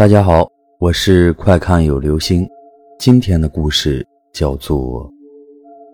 [0.00, 2.48] 大家好，我是快看有流星。
[2.98, 4.02] 今天的故事
[4.32, 5.06] 叫做《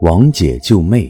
[0.00, 1.06] 王姐救妹》。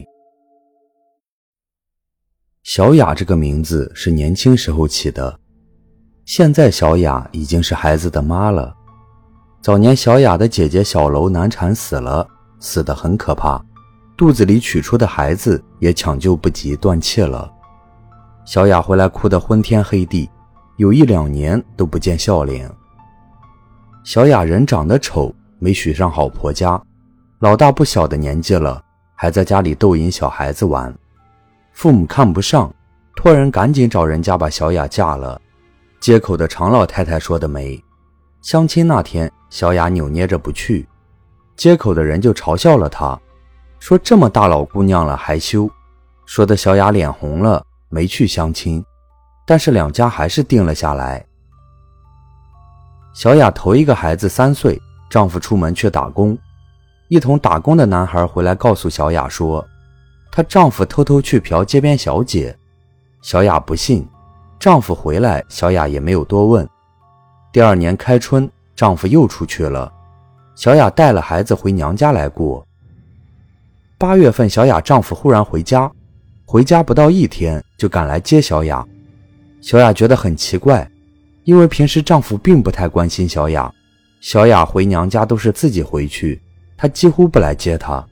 [2.63, 5.39] 小雅这个名字是年轻时候起的，
[6.25, 8.73] 现在小雅已经是孩子的妈了。
[9.61, 12.27] 早年小雅的姐姐小楼难产死了，
[12.59, 13.63] 死得很可怕，
[14.17, 17.47] 肚子里取出的孩子也抢救不及，断气了。
[18.43, 20.27] 小雅回来哭得昏天黑地。
[20.77, 22.71] 有一两年都不见笑脸。
[24.07, 26.81] 小雅人长得丑，没许上好婆家，
[27.39, 28.81] 老大不小的年纪了，
[29.13, 30.97] 还在家里逗引小孩子玩，
[31.73, 32.73] 父母看不上，
[33.17, 35.41] 托人赶紧找人家把小雅嫁了。
[35.99, 37.83] 街口的常老太太说的媒，
[38.41, 40.87] 相亲那天，小雅扭捏着不去，
[41.57, 43.19] 街口的人就嘲笑了她，
[43.77, 45.69] 说这么大老姑娘了还羞，
[46.25, 48.81] 说的小雅脸红了，没去相亲。
[49.45, 51.25] 但是两家还是定了下来。
[53.17, 56.37] 小雅头一个孩子三岁，丈夫出门去打工，
[57.07, 59.67] 一同打工的男孩回来告诉小雅说，
[60.31, 62.55] 她丈夫偷偷去嫖街边小姐。
[63.23, 64.07] 小雅不信，
[64.59, 66.69] 丈夫回来，小雅也没有多问。
[67.51, 69.91] 第二年开春，丈夫又出去了，
[70.53, 72.63] 小雅带了孩子回娘家来过。
[73.97, 75.91] 八月份，小雅丈夫忽然回家，
[76.45, 78.85] 回家不到一天就赶来接小雅。
[79.59, 80.87] 小雅觉得很奇怪，
[81.47, 83.73] 因为平时丈夫并不太关心小雅，
[84.19, 86.41] 小雅回娘家都是自己回去，
[86.75, 88.05] 他几乎不来接她。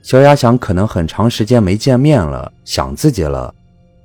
[0.00, 3.54] 小雅想，可能很长时间没见面了，想自己了，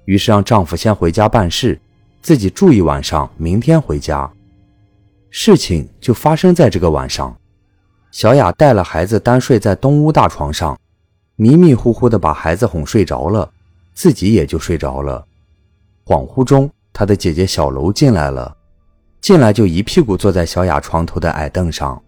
[0.04, 1.80] 于是让丈夫先回家办事，
[2.22, 4.30] 自己住一晚上，明天回家。
[5.30, 7.34] 事情就发生在这个晚上，
[8.12, 10.78] 小雅带了孩子单睡在东屋大床上，
[11.38, 13.50] 迷迷糊糊的把孩子哄睡着了，
[13.94, 15.26] 自己也就睡着了。
[16.06, 18.56] 恍惚中，她的姐姐小楼进来了，
[19.20, 22.00] 进来就一屁股坐在小雅床头的矮凳上。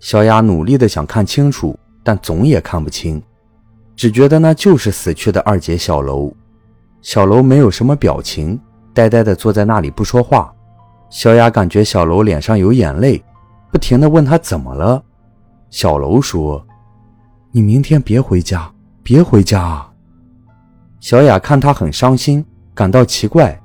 [0.00, 3.22] 小雅努力的想看清楚，但总也看不清，
[3.94, 6.32] 只觉得那就是死去的二姐小楼。
[7.00, 8.60] 小楼没有什么表情，
[8.92, 10.52] 呆呆的坐在那里不说话。
[11.08, 13.22] 小雅感觉小楼脸上有眼泪，
[13.70, 15.00] 不停的问她怎么了。
[15.70, 16.66] 小楼说
[17.52, 18.68] ：“你明天别回家，
[19.04, 19.86] 别回家。”
[20.98, 22.44] 小雅看她很伤心。
[22.74, 23.58] 感到奇怪，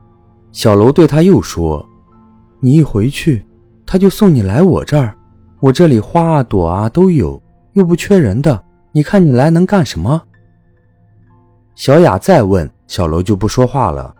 [0.51, 1.85] 小楼对他又说
[2.59, 3.45] ：“你一回去，
[3.85, 5.16] 他就送你来我这儿。
[5.59, 7.41] 我这里花啊朵啊都有，
[7.73, 8.63] 又不缺人的。
[8.91, 10.22] 你看你来能干什么？”
[11.75, 14.13] 小雅再问，小楼就不说话了，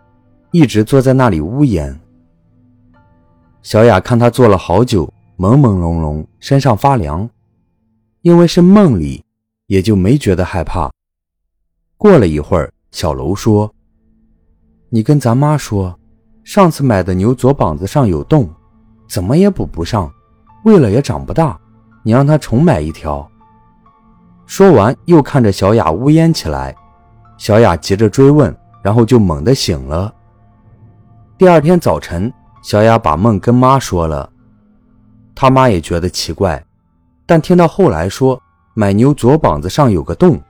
[0.52, 2.00] 一直坐在那里呜咽。
[3.62, 7.28] 小雅看他坐了好久，朦朦胧胧，身上发凉，
[8.22, 9.22] 因为是梦里，
[9.66, 10.90] 也就没觉得害怕。
[11.98, 13.72] 过了一会儿，小楼说。
[14.88, 15.98] 你跟咱妈说，
[16.44, 18.50] 上次买的牛左膀子上有洞，
[19.08, 20.12] 怎么也补不上，
[20.64, 21.58] 喂了也长不大，
[22.02, 23.26] 你让他重买一条。
[24.44, 26.74] 说完，又看着小雅呜咽起来。
[27.38, 30.12] 小雅急着追问，然后就猛地醒了。
[31.38, 32.32] 第二天早晨，
[32.62, 34.28] 小雅把梦跟妈说了，
[35.34, 36.62] 他妈也觉得奇怪，
[37.24, 38.40] 但听到后来说
[38.74, 40.40] 买牛左膀子上有个洞，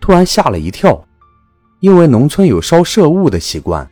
[0.00, 1.02] 突然吓了一跳。
[1.80, 3.88] 因为农村有烧社物的习惯，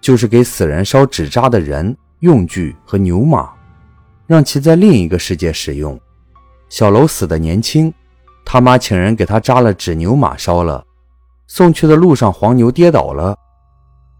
[0.00, 3.50] 就是给死人烧纸扎的人、用具和牛马，
[4.26, 5.98] 让其在另一个世界使用。
[6.68, 7.92] 小楼死的年轻，
[8.44, 10.84] 他妈请人给他扎了纸牛马烧了。
[11.46, 13.36] 送去的路上，黄牛跌倒了，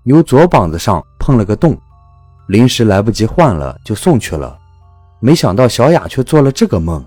[0.03, 1.76] 牛左膀子上碰了个洞，
[2.48, 4.56] 临时来不及换了，就送去了。
[5.20, 7.04] 没想到小雅却做了这个梦。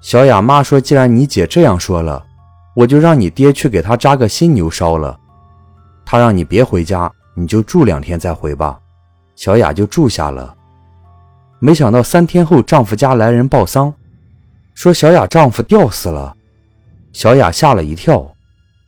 [0.00, 2.24] 小雅妈说：“既然你姐这样说了。”
[2.76, 5.16] 我就让你爹去给他扎个新牛烧了，
[6.04, 8.78] 他让你别回家，你就住两天再回吧。
[9.36, 10.54] 小雅就住下了。
[11.58, 13.92] 没想到三天后，丈夫家来人报丧，
[14.74, 16.36] 说小雅丈夫吊死了。
[17.12, 18.34] 小雅吓了一跳，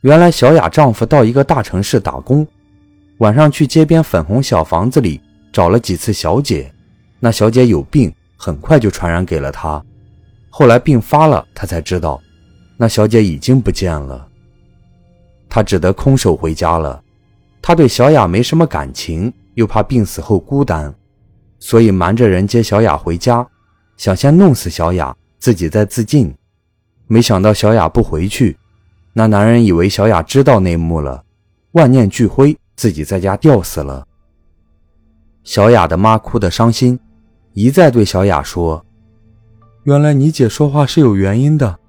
[0.02, 2.46] 原来小雅丈夫到一个大城市打工，
[3.18, 5.20] 晚上去街边粉红小房子里
[5.52, 6.72] 找了几次小姐，
[7.18, 9.82] 那小姐有病，很快就传染给了他。
[10.50, 12.20] 后来病发了，他才知道。
[12.76, 14.28] 那小姐已经不见了，
[15.48, 17.02] 他只得空手回家了。
[17.66, 20.94] 他对小雅没什么感情，又怕病死后孤单，
[21.58, 23.44] 所以瞒着人接小雅回家，
[23.96, 26.32] 想先弄死小雅，自己再自尽。
[27.08, 28.56] 没想到小雅不回去，
[29.14, 31.24] 那男人以为小雅知道内幕了，
[31.72, 34.06] 万念俱灰，自己在家吊死了。
[35.42, 36.96] 小雅的妈哭得伤心，
[37.52, 38.86] 一再对小雅说
[39.82, 41.80] ：“原来你姐说话是有原因的。”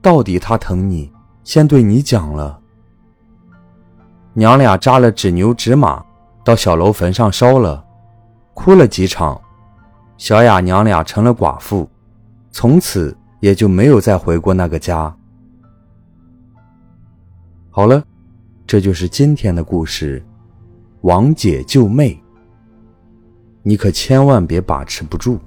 [0.00, 1.12] 到底她疼你，
[1.44, 2.58] 先对你讲了。
[4.38, 6.04] 娘俩扎了纸牛纸马，
[6.44, 7.82] 到小楼坟上烧了，
[8.52, 9.40] 哭了几场，
[10.18, 11.88] 小雅娘俩成了寡妇，
[12.50, 15.16] 从此也就没有再回过那个家。
[17.70, 18.04] 好了，
[18.66, 20.22] 这就是今天的故事，
[21.00, 22.22] 王姐救妹。
[23.62, 25.40] 你可千万别把持不住。